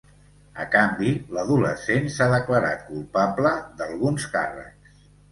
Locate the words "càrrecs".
4.37-4.97